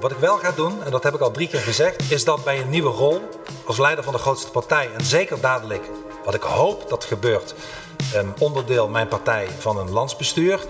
[0.00, 2.44] Wat ik wel ga doen, en dat heb ik al drie keer gezegd, is dat
[2.44, 3.20] bij een nieuwe rol
[3.66, 5.84] als leider van de grootste partij, en zeker dadelijk,
[6.24, 7.54] wat ik hoop dat gebeurt,
[8.14, 10.60] um, onderdeel mijn partij van een landsbestuur,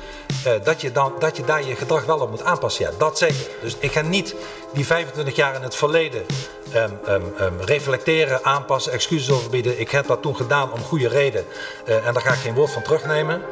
[0.46, 2.84] uh, dat, je dan, dat je daar je gedrag wel op moet aanpassen.
[2.84, 3.46] Ja, dat zeker.
[3.62, 4.34] Dus ik ga niet
[4.72, 6.26] die 25 jaar in het verleden
[6.74, 6.98] um,
[7.40, 9.80] um, reflecteren, aanpassen, excuses overbieden.
[9.80, 11.44] Ik heb dat toen gedaan om goede reden
[11.86, 13.42] uh, en daar ga ik geen woord van terugnemen.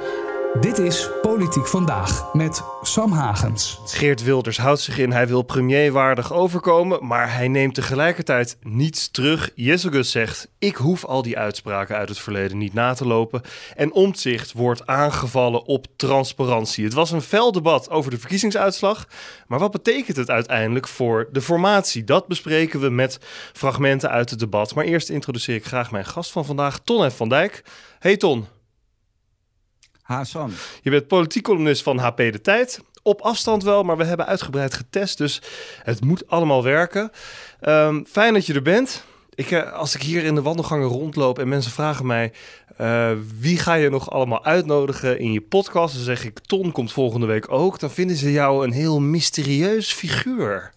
[0.54, 3.80] Dit is Politiek Vandaag met Sam Hagens.
[3.84, 9.50] Geert Wilders houdt zich in, hij wil premierwaardig overkomen, maar hij neemt tegelijkertijd niets terug.
[9.54, 13.42] Jezus zegt, ik hoef al die uitspraken uit het verleden niet na te lopen.
[13.76, 16.84] En Omtzigt wordt aangevallen op transparantie.
[16.84, 19.06] Het was een fel debat over de verkiezingsuitslag,
[19.46, 22.04] maar wat betekent het uiteindelijk voor de formatie?
[22.04, 23.18] Dat bespreken we met
[23.52, 24.74] fragmenten uit het debat.
[24.74, 27.16] Maar eerst introduceer ik graag mijn gast van vandaag, Ton F.
[27.16, 27.64] van Dijk.
[27.98, 28.57] Hey Ton.
[30.08, 30.52] Hassan.
[30.82, 32.80] Je bent politiek columnist van HP De Tijd.
[33.02, 35.42] Op afstand wel, maar we hebben uitgebreid getest, dus
[35.82, 37.10] het moet allemaal werken.
[37.60, 39.04] Um, fijn dat je er bent.
[39.34, 42.32] Ik, uh, als ik hier in de wandelgangen rondloop en mensen vragen mij...
[42.80, 45.94] Uh, wie ga je nog allemaal uitnodigen in je podcast?
[45.94, 47.78] Dan zeg ik, Ton komt volgende week ook.
[47.78, 50.72] Dan vinden ze jou een heel mysterieus figuur.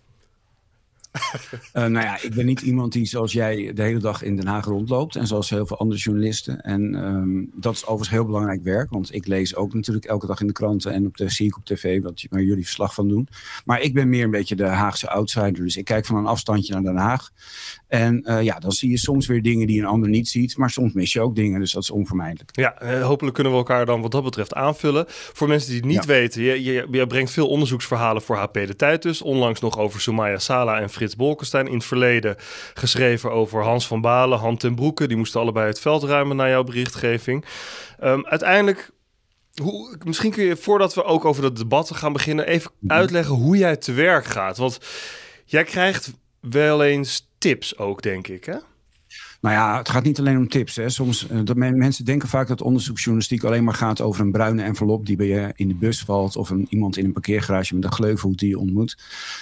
[1.73, 4.47] Uh, nou ja, ik ben niet iemand die zoals jij de hele dag in Den
[4.47, 5.15] Haag rondloopt.
[5.15, 6.61] En zoals heel veel andere journalisten.
[6.61, 8.89] En um, dat is overigens heel belangrijk werk.
[8.89, 11.57] Want ik lees ook natuurlijk elke dag in de kranten en op de, zie ik
[11.57, 13.27] op tv wat, waar jullie verslag van doen.
[13.65, 15.63] Maar ik ben meer een beetje de Haagse outsider.
[15.63, 17.29] Dus ik kijk van een afstandje naar Den Haag.
[17.87, 20.57] En uh, ja, dan zie je soms weer dingen die een ander niet ziet.
[20.57, 21.59] Maar soms mis je ook dingen.
[21.59, 22.49] Dus dat is onvermijdelijk.
[22.55, 25.05] Ja, uh, hopelijk kunnen we elkaar dan wat dat betreft aanvullen.
[25.07, 26.05] Voor mensen die het niet ja.
[26.05, 26.41] weten.
[26.41, 29.21] Je, je, je, brengt veel onderzoeksverhalen voor HP De Tijd dus.
[29.21, 31.67] Onlangs nog over Sumaya Sala en Frits Bolkestein.
[31.67, 32.35] In het verleden
[32.73, 35.07] geschreven over Hans van Balen, Han ten Broeke.
[35.07, 37.45] Die moesten allebei het veld ruimen na jouw berichtgeving.
[38.03, 38.89] Um, uiteindelijk
[39.61, 43.57] hoe, misschien kun je, voordat we ook over dat debat gaan beginnen, even uitleggen hoe
[43.57, 44.57] jij te werk gaat.
[44.57, 44.79] Want
[45.45, 48.57] jij krijgt wel eens tips ook, denk ik, hè?
[49.41, 50.75] Nou ja, het gaat niet alleen om tips.
[50.75, 50.89] Hè.
[50.89, 54.63] Soms, uh, dat men, mensen denken vaak dat onderzoeksjournalistiek alleen maar gaat over een bruine
[54.63, 56.35] envelop die bij je in de bus valt.
[56.35, 58.97] Of een, iemand in een parkeergarage met een gleufhoed die je ontmoet.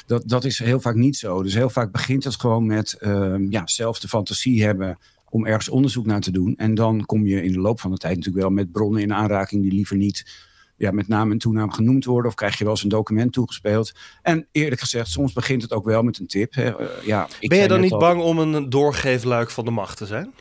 [0.06, 1.44] Dat, dat is heel vaak niet zo.
[1.44, 4.98] Dus heel vaak begint het gewoon met uh, ja, zelf de fantasie hebben
[5.30, 6.56] om ergens onderzoek naar te doen.
[6.58, 9.14] En dan kom je in de loop van de tijd natuurlijk wel met bronnen in
[9.14, 10.49] aanraking die liever niet
[10.80, 12.32] ja, met naam en toenaam genoemd worden.
[12.32, 13.92] Of krijg je wel eens een document toegespeeld.
[14.22, 16.54] En eerlijk gezegd, soms begint het ook wel met een tip.
[16.54, 16.82] Hè.
[16.82, 18.00] Uh, ja, ik ben je dan niet al...
[18.00, 20.34] bang om een doorgeefluik van de macht te zijn?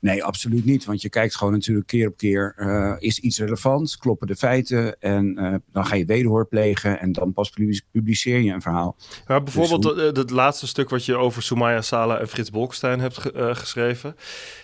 [0.00, 0.84] Nee, absoluut niet.
[0.84, 2.54] Want je kijkt gewoon natuurlijk keer op keer.
[2.58, 3.96] Uh, is iets relevant?
[3.96, 5.00] Kloppen de feiten?
[5.00, 7.00] En uh, dan ga je wederhoor plegen.
[7.00, 7.52] En dan pas
[7.92, 8.96] publiceer je een verhaal.
[9.26, 13.00] Maar bijvoorbeeld dus, het, het laatste stuk wat je over Sumaya Sala en Frits Bolkestein
[13.00, 14.16] hebt ge geschreven.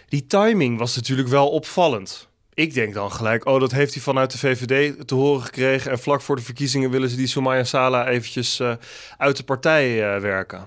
[0.08, 2.28] Die timing was natuurlijk wel opvallend.
[2.54, 5.90] Ik denk dan gelijk, oh, dat heeft hij vanuit de VVD te horen gekregen.
[5.90, 8.74] En vlak voor de verkiezingen willen ze die Sumaya Sala eventjes uh,
[9.18, 10.66] uit de partij uh, werken.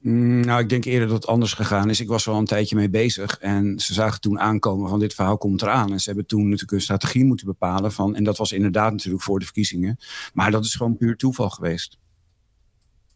[0.00, 2.00] Mm, nou, ik denk eerder dat het anders gegaan is.
[2.00, 3.38] Ik was er al een tijdje mee bezig.
[3.38, 5.92] En ze zagen toen aankomen van dit verhaal komt eraan.
[5.92, 8.16] En ze hebben toen natuurlijk een strategie moeten bepalen van...
[8.16, 9.98] en dat was inderdaad natuurlijk voor de verkiezingen.
[10.32, 11.98] Maar dat is gewoon puur toeval geweest.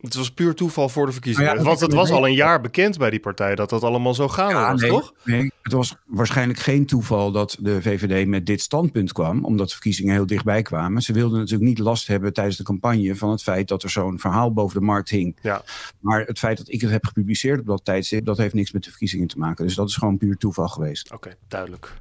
[0.00, 1.54] Het was puur toeval voor de verkiezingen.
[1.56, 4.28] Ja, Want het was al een jaar bekend bij die partij dat dat allemaal zo
[4.28, 5.12] gaan ja, was, nee, toch?
[5.24, 9.72] Nee, het was waarschijnlijk geen toeval dat de VVD met dit standpunt kwam, omdat de
[9.72, 11.02] verkiezingen heel dichtbij kwamen.
[11.02, 14.18] Ze wilden natuurlijk niet last hebben tijdens de campagne van het feit dat er zo'n
[14.18, 15.36] verhaal boven de markt hing.
[15.42, 15.62] Ja.
[16.00, 18.84] Maar het feit dat ik het heb gepubliceerd op dat tijdstip, dat heeft niks met
[18.84, 19.66] de verkiezingen te maken.
[19.66, 21.12] Dus dat is gewoon puur toeval geweest.
[21.12, 21.96] Oké, okay, duidelijk.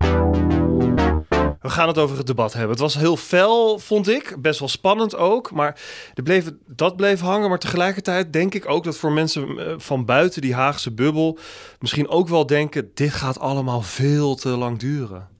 [1.62, 2.72] We gaan het over het debat hebben.
[2.72, 4.36] Het was heel fel, vond ik.
[4.42, 5.52] Best wel spannend ook.
[5.52, 5.82] Maar
[6.14, 7.50] er bleef, dat bleef hangen.
[7.50, 11.38] Maar tegelijkertijd denk ik ook dat voor mensen van buiten die Haagse bubbel...
[11.80, 12.92] misschien ook wel denken...
[12.94, 15.39] dit gaat allemaal veel te lang duren.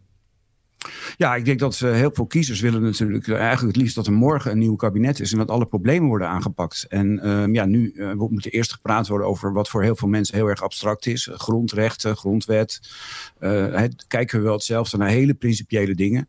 [1.18, 4.14] Ja, ik denk dat uh, heel veel kiezers willen natuurlijk eigenlijk het liefst dat er
[4.14, 6.86] morgen een nieuw kabinet is en dat alle problemen worden aangepakt.
[6.90, 10.08] En uh, ja, nu uh, moet er eerst gepraat worden over wat voor heel veel
[10.08, 11.30] mensen heel erg abstract is.
[11.32, 12.80] grondrechten, grondwet.
[13.40, 16.28] Het, kijken we wel hetzelfde naar hele principiële dingen.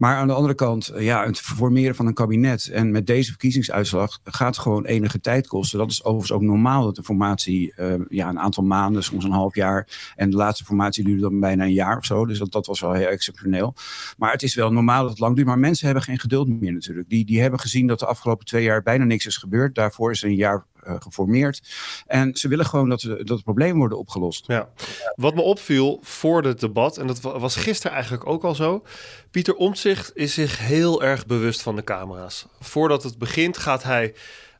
[0.00, 4.18] Maar aan de andere kant, ja, het formeren van een kabinet en met deze verkiezingsuitslag
[4.24, 5.78] gaat gewoon enige tijd kosten.
[5.78, 9.30] Dat is overigens ook normaal dat de formatie uh, ja, een aantal maanden, soms een
[9.30, 10.12] half jaar.
[10.16, 12.26] En de laatste formatie duurde dan bijna een jaar of zo.
[12.26, 13.74] Dus dat, dat was wel heel exceptioneel.
[14.18, 15.46] Maar het is wel normaal dat het lang duurt.
[15.46, 17.08] Maar mensen hebben geen geduld meer natuurlijk.
[17.08, 19.74] Die, die hebben gezien dat de afgelopen twee jaar bijna niks is gebeurd.
[19.74, 21.62] Daarvoor is een jaar geformeerd.
[22.06, 24.44] En ze willen gewoon dat, dat het probleem worden opgelost.
[24.46, 24.68] Ja.
[25.14, 28.84] Wat me opviel voor het debat, en dat was gisteren eigenlijk ook al zo.
[29.30, 32.46] Pieter Omtzigt is zich heel erg bewust van de camera's.
[32.60, 34.14] Voordat het begint gaat hij...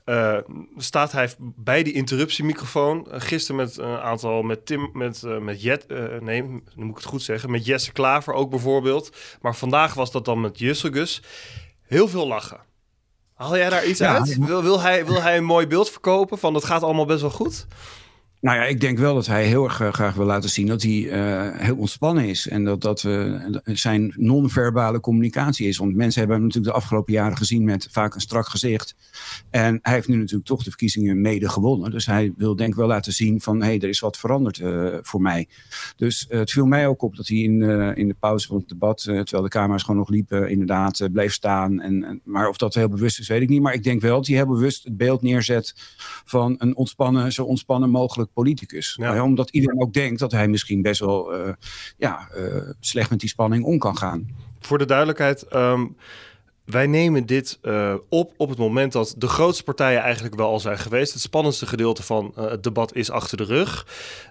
[0.05, 0.39] Uh,
[0.77, 3.07] staat hij bij die interruptiemicrofoon.
[3.09, 5.89] Uh, gisteren met een aantal, met Tim, met, met Jet,
[6.21, 9.17] nee, dan moet ik het goed zeggen, met Jesse Klaver ook bijvoorbeeld.
[9.41, 11.23] Maar vandaag was dat dan met Jussegus.
[11.83, 12.61] Heel veel lachen.
[13.41, 14.37] Haal jij daar iets uit?
[14.39, 17.31] Wil, wil, hij, wil hij een mooi beeld verkopen van dat gaat allemaal best wel
[17.31, 17.67] goed?
[18.41, 20.93] Nou ja, ik denk wel dat hij heel erg graag wil laten zien dat hij
[20.93, 22.49] uh, heel ontspannen is.
[22.49, 25.79] En dat dat uh, zijn non-verbale communicatie is.
[25.79, 28.95] Want mensen hebben hem natuurlijk de afgelopen jaren gezien met vaak een strak gezicht.
[29.51, 31.91] En hij heeft nu natuurlijk toch de verkiezingen mede gewonnen.
[31.91, 34.63] Dus hij wil denk ik wel laten zien van hé, hey, er is wat veranderd
[35.03, 35.49] voor mij.
[35.97, 37.63] Dus het viel mij ook op dat hij in,
[37.97, 41.81] in de pauze van het debat, terwijl de camera's gewoon nog liepen, inderdaad bleef staan.
[41.81, 43.63] En, en, maar of dat heel bewust is, weet ik niet.
[43.63, 45.75] Maar ik denk wel dat hij heel bewust het beeld neerzet
[46.25, 48.97] van een ontspannen, zo ontspannen mogelijk politicus.
[49.01, 49.23] Ja.
[49.23, 51.53] Omdat iedereen ook denkt dat hij misschien best wel uh,
[51.97, 54.29] ja, uh, slecht met die spanning om kan gaan.
[54.61, 55.97] Voor de duidelijkheid, um,
[56.65, 60.61] wij nemen dit uh, op op het moment dat de grootste partijen eigenlijk wel al
[60.61, 61.13] zijn geweest.
[61.13, 63.87] Het spannendste gedeelte van het debat is achter de rug.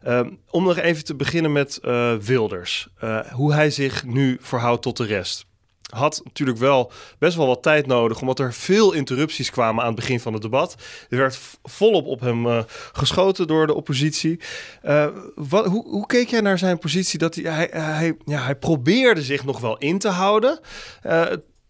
[0.07, 1.79] Um, om nog even te beginnen met
[2.21, 2.87] Wilders.
[3.31, 5.47] hoe hij zich nu verhoudt tot de rest
[5.89, 9.99] had natuurlijk wel best wel wat tijd nodig, omdat er veel interrupties kwamen aan het
[9.99, 10.75] begin van het debat.
[11.09, 14.39] Er werd volop op hem uh, geschoten door de oppositie.
[14.85, 17.19] Uh, wat, hoe, hoe, keek jij naar zijn positie?
[17.19, 20.59] Dat hij, hij, ja, hij probeerde zich nog wel in te houden.
[21.05, 21.25] Uh,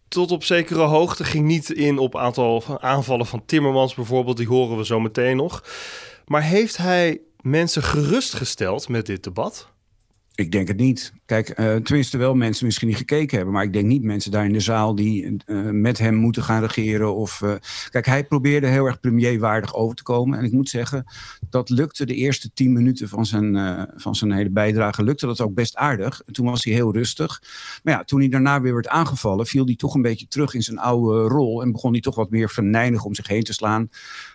[0.08, 4.36] tot op zekere hoogte ging niet in op aantal aanvallen van Timmermans bijvoorbeeld.
[4.36, 5.64] Die horen we zo meteen nog.
[6.26, 9.68] Maar heeft hij mensen gerustgesteld met dit debat?
[10.34, 11.12] Ik denk het niet.
[11.30, 13.54] Kijk, uh, tenminste wel mensen misschien die gekeken hebben.
[13.54, 16.62] Maar ik denk niet mensen daar in de zaal die uh, met hem moeten gaan
[16.62, 17.14] regeren.
[17.14, 17.52] Of, uh,
[17.90, 20.38] kijk, hij probeerde heel erg premierwaardig over te komen.
[20.38, 21.04] En ik moet zeggen,
[21.50, 25.02] dat lukte de eerste tien minuten van zijn, van zijn hele bijdrage.
[25.02, 26.22] Lukte dat ook best aardig.
[26.26, 27.42] En toen was hij heel rustig.
[27.82, 30.62] Maar ja, toen hij daarna weer werd aangevallen, viel hij toch een beetje terug in
[30.62, 31.62] zijn oude rol.
[31.62, 33.88] En begon hij toch wat meer verneinig om zich heen te slaan.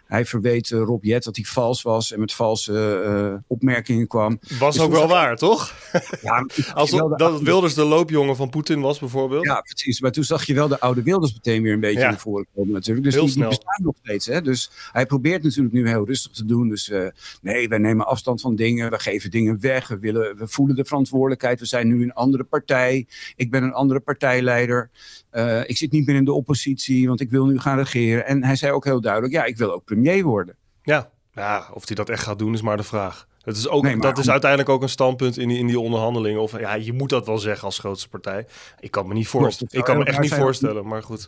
[0.06, 4.39] Hij verweet Rob Jet dat hij vals was en met valse opmerkingen kwam.
[4.59, 5.74] Was dus ook wel waar, toch?
[6.21, 6.45] Ja,
[6.91, 9.45] Als dat, dat Wilders de loopjongen van Poetin was, bijvoorbeeld.
[9.45, 10.01] Ja, precies.
[10.01, 12.73] Maar toen zag je wel de oude Wilders meteen weer een beetje naar voren komen,
[12.73, 13.05] natuurlijk.
[13.05, 14.25] Dus heel die, bestaan nog steeds.
[14.25, 14.41] Hè?
[14.41, 16.69] Dus hij probeert natuurlijk nu heel rustig te doen.
[16.69, 17.07] Dus uh,
[17.41, 18.89] nee, wij nemen afstand van dingen.
[18.89, 19.87] We geven dingen weg.
[19.87, 21.59] We, willen, we voelen de verantwoordelijkheid.
[21.59, 23.07] We zijn nu een andere partij.
[23.35, 24.89] Ik ben een andere partijleider.
[25.31, 28.25] Uh, ik zit niet meer in de oppositie, want ik wil nu gaan regeren.
[28.25, 30.55] En hij zei ook heel duidelijk: ja, ik wil ook premier worden.
[30.83, 33.27] Ja, ja of hij dat echt gaat doen, is maar de vraag.
[33.45, 36.42] Het is ook, nee, dat is uiteindelijk ook een standpunt in die, in die onderhandelingen.
[36.42, 38.45] Of ja, je moet dat wel zeggen als grootste partij.
[38.80, 39.74] Ik kan me niet voorstellen.
[39.74, 41.27] Ik kan me echt niet voorstellen, maar goed.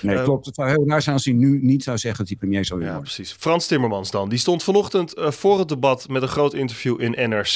[0.00, 0.46] Nee, uh, klopt.
[0.46, 2.78] Het zou heel raar zijn als hij nu niet zou zeggen dat hij premier zou
[2.78, 2.96] worden.
[2.96, 3.32] Ja, precies.
[3.32, 4.28] Frans Timmermans dan.
[4.28, 7.54] Die stond vanochtend uh, voor het debat met een groot interview in NRC.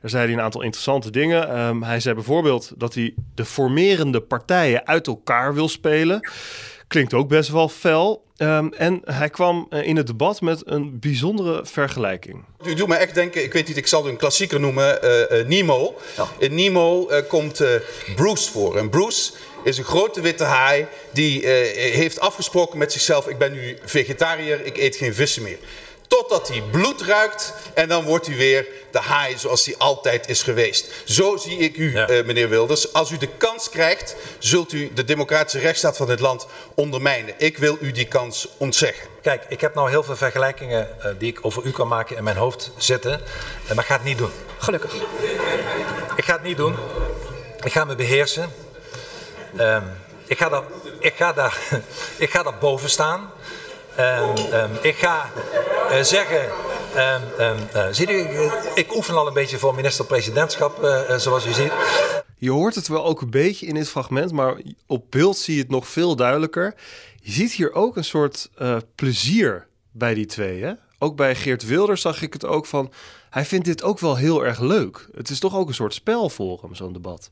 [0.00, 1.58] Daar zei hij een aantal interessante dingen.
[1.60, 6.20] Um, hij zei bijvoorbeeld dat hij de formerende partijen uit elkaar wil spelen.
[6.92, 8.24] Klinkt ook best wel fel.
[8.38, 12.44] Um, en hij kwam uh, in het debat met een bijzondere vergelijking.
[12.64, 15.38] U doet me echt denken, ik weet niet, ik zal het een klassieker noemen, uh,
[15.38, 15.94] uh, Nemo.
[16.16, 16.28] Ja.
[16.38, 17.64] In Nemo komt
[18.16, 18.76] Bruce voor.
[18.76, 19.32] En Bruce
[19.64, 24.76] is een grote witte haai die heeft afgesproken met zichzelf, ik ben nu vegetariër, ik
[24.76, 25.58] eet geen vissen meer.
[26.18, 30.42] Totdat hij bloed ruikt en dan wordt hij weer de haai zoals hij altijd is
[30.42, 30.90] geweest.
[31.04, 32.10] Zo zie ik u, ja.
[32.10, 32.92] uh, meneer Wilders.
[32.92, 37.34] Als u de kans krijgt, zult u de democratische rechtsstaat van dit land ondermijnen.
[37.38, 39.08] Ik wil u die kans ontzeggen.
[39.22, 42.24] Kijk, ik heb nou heel veel vergelijkingen uh, die ik over u kan maken in
[42.24, 43.20] mijn hoofd zitten.
[43.62, 44.32] Uh, maar ik ga het niet doen.
[44.58, 44.94] Gelukkig.
[46.16, 46.76] Ik ga het niet doen.
[47.64, 48.52] Ik ga me beheersen.
[49.58, 49.84] Um,
[50.26, 50.62] ik, ga daar,
[50.98, 51.58] ik, ga daar,
[52.16, 53.30] ik ga daar boven staan.
[53.98, 55.30] Um, um, ik ga
[55.90, 56.42] uh, zeggen,
[57.38, 58.26] um, uh, ziet u,
[58.74, 61.72] ik oefen al een beetje voor minister-presidentschap, uh, zoals u ziet.
[62.36, 65.60] Je hoort het wel ook een beetje in dit fragment, maar op beeld zie je
[65.60, 66.74] het nog veel duidelijker.
[67.22, 68.50] Je ziet hier ook een soort
[68.94, 70.62] plezier bij die twee.
[70.62, 70.72] Hè?
[70.98, 72.92] Ook bij Geert Wilders zag ik het ook van.
[73.30, 75.08] Hij vindt dit ook wel heel erg leuk.
[75.14, 77.30] Het is toch ook een soort spel voor zo'n debat.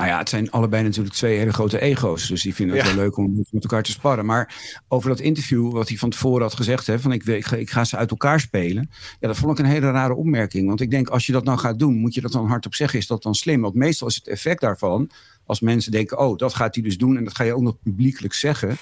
[0.00, 2.28] Nou ja, het zijn allebei natuurlijk twee hele grote ego's.
[2.28, 2.94] Dus die vinden het ja.
[2.94, 4.26] wel leuk om met elkaar te sparren.
[4.26, 4.54] Maar
[4.88, 7.84] over dat interview, wat hij van tevoren had gezegd: hè, van ik, ik, ik ga
[7.84, 8.90] ze uit elkaar spelen.
[9.20, 10.68] Ja, dat vond ik een hele rare opmerking.
[10.68, 12.98] Want ik denk, als je dat nou gaat doen, moet je dat dan hardop zeggen.
[12.98, 13.60] Is dat dan slim?
[13.60, 15.10] Want meestal is het effect daarvan.
[15.46, 17.16] Als mensen denken, oh, dat gaat hij dus doen.
[17.16, 18.78] En dat ga je ook nog publiekelijk zeggen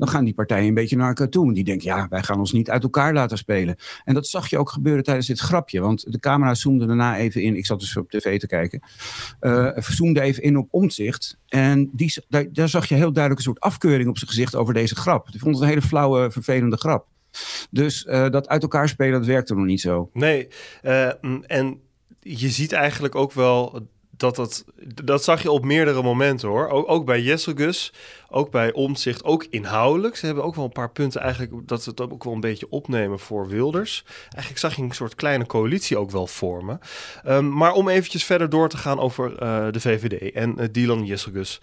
[0.00, 1.54] dan gaan die partijen een beetje naar elkaar toe.
[1.54, 3.76] Die denken, ja, wij gaan ons niet uit elkaar laten spelen.
[4.04, 5.80] En dat zag je ook gebeuren tijdens dit grapje.
[5.80, 7.56] Want de camera zoomde daarna even in.
[7.56, 8.82] Ik zat dus op tv te kijken.
[9.40, 11.38] Uh, zoomde even in op omzicht.
[11.48, 14.96] En die, daar, zag je heel duidelijk een soort afkeuring op zijn gezicht over deze
[14.96, 15.30] grap.
[15.30, 17.06] Die vond het een hele flauwe, vervelende grap.
[17.70, 20.10] Dus uh, dat uit elkaar spelen, dat werkte nog niet zo.
[20.12, 20.48] Nee,
[20.82, 21.12] uh,
[21.46, 21.80] en
[22.20, 23.88] je ziet eigenlijk ook wel
[24.20, 24.64] dat, dat,
[25.04, 26.68] dat zag je op meerdere momenten hoor.
[26.68, 27.92] Ook, ook bij Jesselgus,
[28.28, 30.16] ook bij Omzicht, ook inhoudelijk.
[30.16, 32.70] Ze hebben ook wel een paar punten eigenlijk dat ze het ook wel een beetje
[32.70, 34.04] opnemen voor Wilders.
[34.22, 36.80] Eigenlijk zag je een soort kleine coalitie ook wel vormen.
[37.26, 41.04] Um, maar om eventjes verder door te gaan over uh, de VVD en uh, Dylan
[41.04, 41.60] Jesselgus.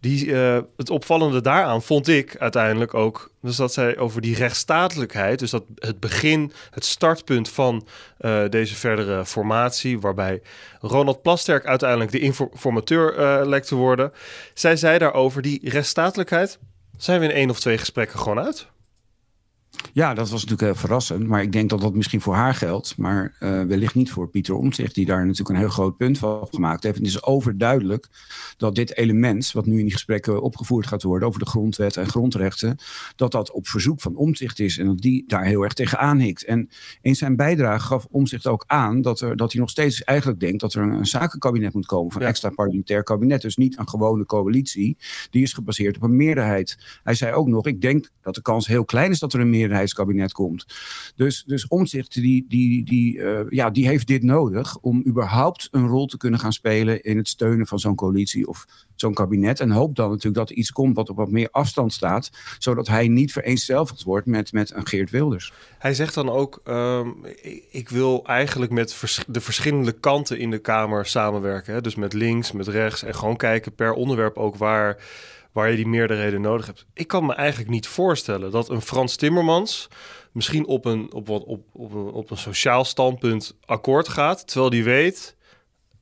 [0.00, 5.38] Die, uh, het opvallende daaraan vond ik uiteindelijk ook Dus dat zij over die rechtsstatelijkheid,
[5.38, 7.86] dus dat het begin, het startpunt van
[8.20, 10.42] uh, deze verdere formatie, waarbij
[10.80, 14.12] Ronald Plasterk uiteindelijk de informateur uh, lijkt te worden.
[14.54, 16.58] Zij zei daarover, die rechtsstatelijkheid,
[16.96, 18.66] zijn we in één of twee gesprekken gewoon uit?
[19.92, 21.26] Ja, dat was natuurlijk heel verrassend.
[21.26, 22.96] Maar ik denk dat dat misschien voor haar geldt.
[22.96, 26.48] Maar uh, wellicht niet voor Pieter Omtzigt, die daar natuurlijk een heel groot punt van
[26.50, 26.96] gemaakt heeft.
[26.96, 28.08] En het is overduidelijk
[28.56, 32.08] dat dit element, wat nu in die gesprekken opgevoerd gaat worden over de grondwet en
[32.08, 32.76] grondrechten,
[33.16, 34.78] dat dat op verzoek van Omtzigt is.
[34.78, 36.44] En dat die daar heel erg tegen aanhikt.
[36.44, 36.68] En
[37.00, 40.60] in zijn bijdrage gaf Omtzigt ook aan dat, er, dat hij nog steeds eigenlijk denkt
[40.60, 42.12] dat er een, zakenkabinet moet komen.
[42.12, 43.42] Van een extra parlementair kabinet.
[43.42, 44.96] Dus niet een gewone coalitie.
[45.30, 47.00] Die is gebaseerd op een meerderheid.
[47.02, 49.50] Hij zei ook nog, ik denk dat de kans heel klein is dat er een
[49.68, 50.66] meerderheidskabinet komt.
[51.16, 55.86] Dus, dus Omtzigt, die, die, die, uh, ja, die heeft dit nodig om überhaupt een
[55.86, 59.60] rol te kunnen gaan spelen in het steunen van zo'n coalitie of zo'n kabinet.
[59.60, 62.88] En hoopt dan natuurlijk dat er iets komt wat op wat meer afstand staat, zodat
[62.88, 65.52] hij niet vereenzelvigd wordt met, met een Geert Wilders.
[65.78, 67.24] Hij zegt dan ook, um,
[67.70, 71.74] ik wil eigenlijk met de verschillende kanten in de Kamer samenwerken.
[71.74, 71.80] Hè?
[71.80, 74.96] Dus met links, met rechts en gewoon kijken per onderwerp ook waar
[75.52, 76.86] waar je die meerderheden nodig hebt.
[76.94, 79.88] Ik kan me eigenlijk niet voorstellen dat een Frans Timmermans
[80.32, 84.70] misschien op een, op, wat, op, op, een, op een sociaal standpunt akkoord gaat, terwijl
[84.70, 85.36] die weet,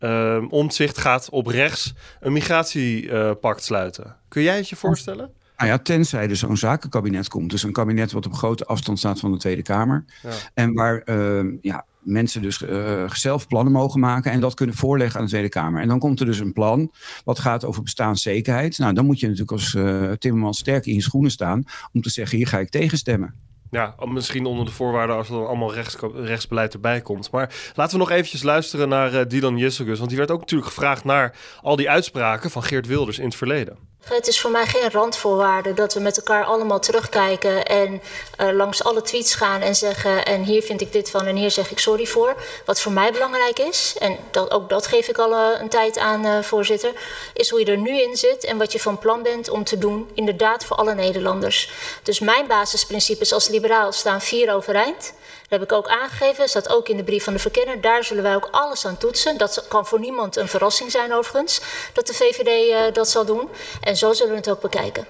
[0.01, 4.17] uh, omzicht gaat op rechts een migratiepact sluiten.
[4.29, 5.31] Kun jij het je voorstellen?
[5.57, 7.51] Nou ja, tenzij er zo'n zakenkabinet komt.
[7.51, 10.05] Dus een kabinet wat op grote afstand staat van de Tweede Kamer.
[10.23, 10.31] Ja.
[10.55, 15.19] En waar uh, ja, mensen dus uh, zelf plannen mogen maken en dat kunnen voorleggen
[15.19, 15.83] aan de Tweede Kamer.
[15.83, 16.93] En dan komt er dus een plan
[17.25, 18.79] wat gaat over bestaanszekerheid.
[18.79, 22.11] Nou, dan moet je natuurlijk als uh, Timmermans sterk in je schoenen staan om te
[22.11, 23.35] zeggen, hier ga ik tegenstemmen.
[23.71, 27.31] Ja, misschien onder de voorwaarden als er dan allemaal rechts, rechtsbeleid erbij komt.
[27.31, 29.99] Maar laten we nog eventjes luisteren naar uh, Dylan Jessegus.
[29.99, 33.35] Want die werd ook natuurlijk gevraagd naar al die uitspraken van Geert Wilders in het
[33.35, 33.77] verleden.
[34.07, 38.03] Het is voor mij geen randvoorwaarde dat we met elkaar allemaal terugkijken en
[38.41, 41.51] uh, langs alle tweets gaan en zeggen: en hier vind ik dit van en hier
[41.51, 42.35] zeg ik sorry voor.
[42.65, 45.99] Wat voor mij belangrijk is, en dat, ook dat geef ik al uh, een tijd
[45.99, 46.93] aan, uh, voorzitter,
[47.35, 49.79] is hoe je er nu in zit en wat je van plan bent om te
[49.79, 51.71] doen, inderdaad voor alle Nederlanders.
[52.03, 55.13] Dus mijn basisprincipes als liberaal staan vier overeind.
[55.49, 57.81] Dat heb ik ook aangegeven, staat ook in de brief van de verkenner.
[57.81, 59.39] Daar zullen wij ook alles aan toetsen.
[59.39, 61.61] Dat kan voor niemand een verrassing zijn overigens,
[61.93, 63.49] dat de VVD uh, dat zal doen.
[63.81, 65.07] En zo zullen we het ook bekijken.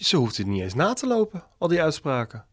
[0.00, 2.46] Ze hoeft het niet eens na te lopen, al die uitspraken.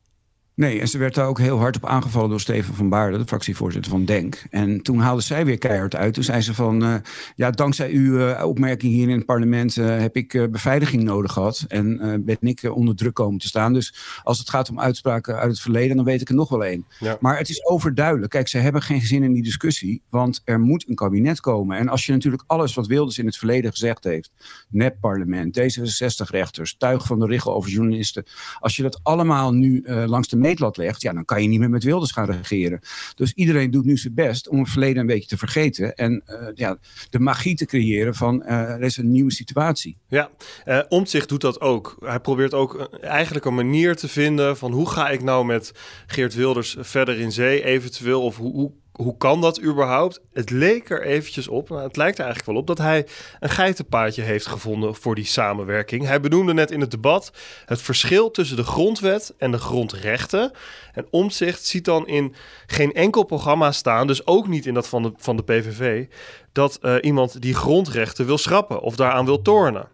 [0.55, 3.25] Nee, en ze werd daar ook heel hard op aangevallen door Steven van Baarden, de
[3.25, 4.43] fractievoorzitter van Denk.
[4.50, 6.13] En toen haalde zij weer keihard uit.
[6.13, 6.95] Toen zei ze van, uh,
[7.35, 11.65] ja, dankzij uw uh, opmerking hier in het parlement uh, heb ik beveiliging nodig gehad.
[11.67, 13.74] En ben ik onder druk komen te staan.
[13.74, 16.65] Dus als het gaat om uitspraken uit het verleden, dan weet ik er nog wel
[16.65, 16.85] één.
[17.00, 17.17] Ja.
[17.19, 18.31] Maar het is overduidelijk.
[18.31, 21.77] Kijk, ze hebben geen zin in die discussie, want er moet een kabinet komen.
[21.77, 24.31] En als je natuurlijk alles wat Wilders in het verleden gezegd heeft,
[24.69, 28.24] net parlement, D66-rechters, tuig van de richel over journalisten.
[28.59, 31.70] Als je dat allemaal nu langs de meetlat legt, ja, dan kan je niet meer
[31.70, 32.80] met Wilders gaan regeren.
[33.16, 35.96] Dus iedereen doet nu zijn best om het verleden een beetje te vergeten.
[35.96, 36.78] En uh, ja,
[37.10, 39.98] de magie te creëren van uh, er is een nieuwe situatie.
[40.08, 40.30] Ja,
[40.66, 41.96] uh, Omtzigt doet dat ook.
[42.00, 45.72] Hij probeert ook eigenlijk een manier te vinden van hoe ga ik nou met
[46.08, 48.22] Geert Wilders verder in zee eventueel.
[48.24, 50.22] Of hoe, hoe hoe kan dat überhaupt?
[50.34, 53.08] Het leek er eventjes op, nou, het lijkt er eigenlijk wel op, dat hij
[53.40, 56.06] een geitenpaadje heeft gevonden voor die samenwerking.
[56.06, 57.32] Hij benoemde net in het debat
[57.66, 60.52] het verschil tussen de grondwet en de grondrechten.
[60.94, 62.36] En Omtzigt ziet dan in
[62.66, 66.06] geen enkel programma staan, dus ook niet in dat van de, van de PVV,
[66.52, 69.88] dat uh, iemand die grondrechten wil schrappen of daaraan wil tornen.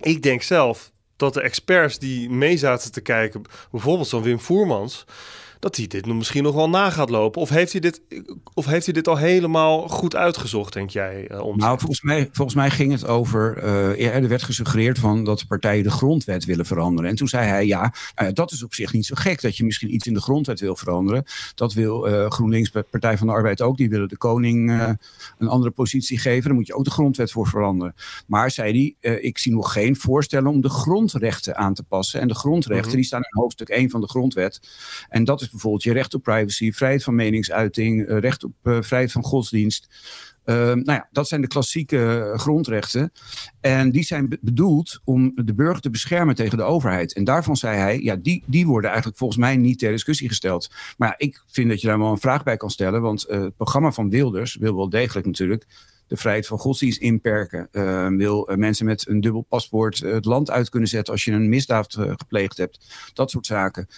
[0.00, 5.04] Ik denk zelf dat de experts die mee zaten te kijken, bijvoorbeeld zo'n Wim Voermans
[5.62, 7.40] dat hij dit misschien nog wel na gaat lopen?
[7.40, 8.00] Of heeft hij dit,
[8.54, 11.28] of heeft hij dit al helemaal goed uitgezocht, denk jij?
[11.30, 13.62] Uh, nou, volgens mij, volgens mij ging het over.
[13.62, 17.10] Uh, er werd gesuggereerd van dat de partijen de grondwet willen veranderen.
[17.10, 19.64] En toen zei hij: ja, uh, dat is op zich niet zo gek dat je
[19.64, 21.24] misschien iets in de grondwet wil veranderen.
[21.54, 23.76] Dat wil uh, GroenLinks, Partij van de Arbeid ook.
[23.76, 24.70] Die willen de koning
[25.38, 26.44] een andere positie geven.
[26.44, 27.94] Daar moet je ook de grondwet voor veranderen.
[28.26, 32.20] Maar zei hij: ik zie nog geen voorstellen om de grondrechten aan te passen.
[32.20, 32.96] En de grondrechten mm -hmm.
[32.96, 34.60] die staan in hoofdstuk 1 van de grondwet.
[35.08, 38.82] En dat is bijvoorbeeld je recht op privacy, vrijheid van meningsuiting, uh, recht op uh,
[38.82, 39.88] vrijheid van godsdienst.
[40.44, 43.12] Uh, nou ja, dat zijn de klassieke grondrechten.
[43.60, 47.12] En die zijn bedoeld om de burger te beschermen tegen de overheid.
[47.12, 50.70] En daarvan zei hij, ja, die, die worden eigenlijk volgens mij niet ter discussie gesteld.
[50.96, 53.00] Maar ik vind dat je daar wel een vraag bij kan stellen.
[53.00, 55.66] Want het programma van Wilders wil wel degelijk natuurlijk
[56.06, 57.68] de vrijheid van godsdienst inperken.
[57.72, 61.48] Uh, wil mensen met een dubbel paspoort het land uit kunnen zetten als je een
[61.48, 62.86] misdaad gepleegd hebt.
[63.12, 63.88] Dat soort zaken.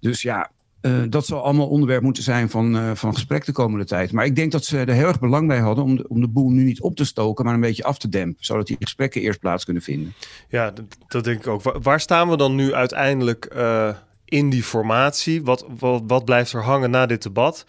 [0.00, 0.50] Dus ja,
[0.86, 4.12] uh, dat zal allemaal onderwerp moeten zijn van, uh, van gesprek de komende tijd.
[4.12, 6.28] Maar ik denk dat ze er heel erg belang bij hadden om de, om de
[6.28, 8.44] boel nu niet op te stoken, maar een beetje af te dempen.
[8.44, 10.14] Zodat die gesprekken eerst plaats kunnen vinden.
[10.48, 10.72] Ja,
[11.08, 11.62] dat, denk ik ook.
[11.82, 13.88] Waar, staan we dan nu uiteindelijk uh,
[14.24, 15.42] in die formatie?
[15.42, 15.66] Wat,
[16.06, 17.66] wat, blijft er hangen na dit debat?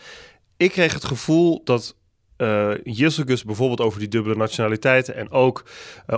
[0.58, 1.96] Ik kreeg het gevoel dat
[2.38, 2.74] uh,
[3.46, 5.66] bijvoorbeeld over die dubbele nationaliteiten en ook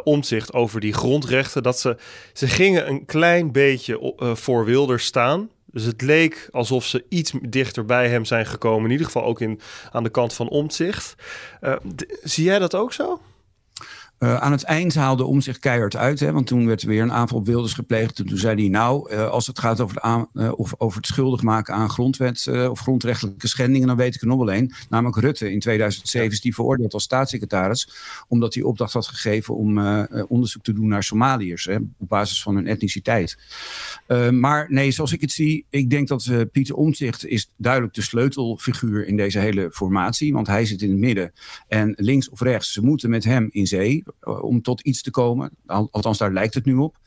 [0.03, 1.97] omzicht over die grondrechten, dat ze,
[2.33, 5.49] ze gingen een klein beetje voor Wilders staan.
[5.77, 9.41] Dus het leek alsof ze iets dichter bij hem zijn gekomen, in ieder geval ook
[9.41, 9.60] in,
[9.91, 11.15] aan de kant van omzicht.
[12.24, 13.19] zie jij dat ook zo?
[14.19, 16.19] Uh, aan het eind haalde om zich keihard uit.
[16.19, 18.19] Hè, want toen werd er weer een aanval op Wilders gepleegd.
[18.19, 20.97] En toen zei hij, nou, uh, als het gaat over, de aan, uh, of over
[20.97, 24.74] het schuldig maken aan grondwet of grondrechtelijke schendingen, dan weet ik er nog wel één.
[24.89, 27.89] Namelijk Rutte in 2007 is die veroordeeld als staatssecretaris.
[28.27, 29.79] Omdat hij opdracht had gegeven om
[30.27, 31.65] onderzoek te doen naar Somaliërs.
[31.65, 33.38] Hè, op basis van hun etniciteit.
[34.31, 39.07] maar nee, zoals ik het zie, ik denk dat Pieter Omtzigt is duidelijk de sleutelfiguur
[39.07, 40.33] in deze hele formatie.
[40.33, 41.33] Want hij zit in het midden.
[41.67, 44.03] En links of rechts, ze moeten met hem in zee.
[44.19, 45.51] Eh, om tot iets te komen.
[45.65, 46.97] Althans, daar lijkt het nu op.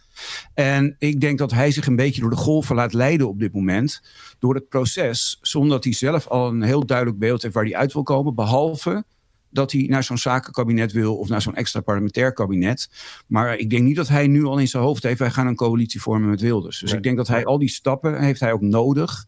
[0.54, 3.54] En ik denk dat hij zich een beetje door de golven laat leiden op dit
[3.54, 4.02] moment.
[4.38, 7.76] Door het proces, zonder dat hij zelf al een heel duidelijk beeld heeft waar hij
[7.76, 8.35] uit wil komen.
[8.35, 9.04] Behalve
[9.50, 12.90] dat hij naar zo'n zakenkabinet wil of naar zo'n extra parlementair kabinet.
[13.26, 15.54] Maar ik denk niet dat hij nu al in zijn hoofd heeft, wij gaan een
[15.54, 16.78] coalitie vormen met Wilders.
[16.78, 19.26] Dus ik denk dat hij al die stappen heeft hij ook nodig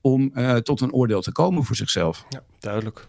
[0.00, 2.24] om uh, tot een oordeel te komen voor zichzelf.
[2.28, 3.08] Ja, duidelijk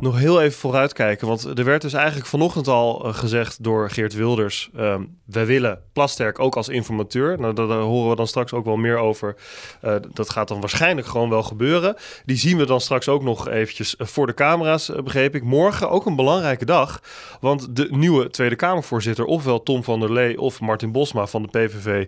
[0.00, 1.26] nog heel even vooruitkijken.
[1.26, 4.70] Want er werd dus eigenlijk vanochtend al uh, gezegd door Geert Wilders...
[4.76, 7.40] Um, wij willen Plasterk ook als informateur.
[7.40, 9.36] Nou, daar, horen we dan straks ook wel meer over.
[9.84, 11.96] Uh, dat gaat dan waarschijnlijk gewoon wel gebeuren.
[12.24, 15.42] Die zien we dan straks ook nog eventjes uh, voor de camera's, begreep ik.
[15.42, 17.02] Morgen ook een belangrijke dag.
[17.40, 19.24] Want de nieuwe Tweede Kamervoorzitter...
[19.24, 22.06] ofwel Tom van der Lee of Martin Bosma van de PVV...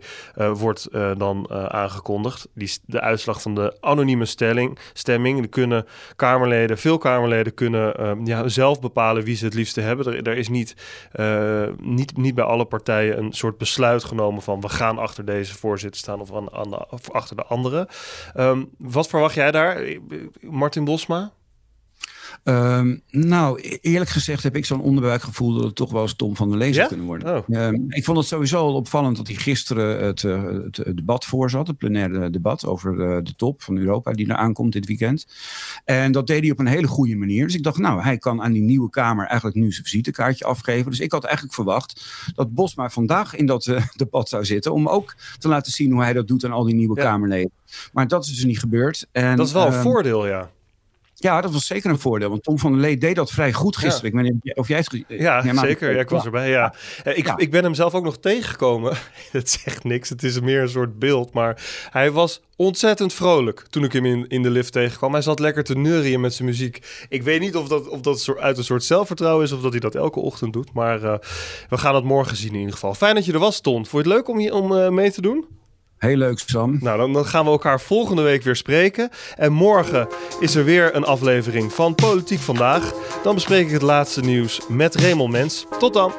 [0.58, 2.48] wordt dan aangekondigd.
[2.54, 5.40] Die, de uitslag van de anonieme stelling, stemming.
[5.40, 10.24] Er kunnen Kamerleden, veel Kamerleden kunnen uh, ja, zelf bepalen wie ze het liefste hebben.
[10.24, 10.74] Er, is niet,
[11.20, 15.54] uh, niet, niet bij alle partijen een soort besluit genomen van we gaan achter deze
[15.54, 17.88] voorzitter staan of, aan, de, of achter de andere.
[18.36, 19.82] Um, wat verwacht jij daar,
[20.40, 21.32] Martin Bosma?
[22.44, 26.36] Um, nou, e-, eerlijk gezegd heb ik zo'n onderbuikgevoel dat het toch wel eens Tom
[26.36, 26.86] van der zou ja?
[26.86, 27.36] kunnen worden.
[27.36, 27.44] Oh.
[27.48, 31.24] Um, ik vond het sowieso al opvallend dat hij gisteren het, uh, het, het debat
[31.24, 35.26] voorzat, het plenaire debat over de, de, top van Europa die er aankomt dit weekend.
[35.84, 37.46] En dat deed hij op een hele goede manier.
[37.46, 40.90] Dus ik dacht, nou, hij kan aan die nieuwe Kamer eigenlijk nu zijn visitekaartje afgeven.
[40.90, 44.88] Dus ik had eigenlijk verwacht dat Bosma vandaag in dat uh, debat zou zitten om
[44.88, 47.02] ook te laten zien hoe hij dat doet aan al die nieuwe ja.
[47.02, 47.50] Kamerleden.
[47.92, 49.06] Maar dat is dus niet gebeurd.
[49.12, 50.50] En, dat is wel een um, voordeel, ja.
[51.22, 52.28] Ja, dat was zeker een voordeel.
[52.28, 54.12] Want Tom van der Lee deed dat vrij goed gisteren.
[54.12, 54.18] Ja.
[54.18, 55.04] Ik weet niet of jij het...
[55.08, 55.94] Ja, ja zeker.
[55.94, 56.74] Ja, ik was erbij, ja.
[57.04, 57.12] ja.
[57.12, 58.96] Ik, ik ben hem zelf ook nog tegengekomen.
[59.30, 60.08] het zegt niks.
[60.08, 61.32] Het is meer een soort beeld.
[61.32, 65.12] Maar hij was ontzettend vrolijk toen ik hem in, in de lift tegenkwam.
[65.12, 67.06] Hij zat lekker te neurien met zijn muziek.
[67.08, 69.52] Ik weet niet of dat, of dat uit een soort zelfvertrouwen is...
[69.52, 70.72] of dat hij dat elke ochtend doet.
[70.72, 71.14] Maar uh,
[71.68, 72.94] we gaan het morgen zien in ieder geval.
[72.94, 73.86] Fijn dat je er was, Ton.
[73.86, 75.59] Vond je het leuk om, hier, om uh, mee te doen?
[76.00, 76.78] Heel leuk, Sam.
[76.80, 79.10] Nou, dan, dan, gaan we elkaar volgende week weer spreken.
[79.36, 80.08] En morgen
[80.40, 82.92] is er weer een aflevering van Politiek Vandaag.
[83.22, 85.66] Dan bespreek ik het laatste nieuws met Raymond Mens.
[85.78, 86.12] Tot dan!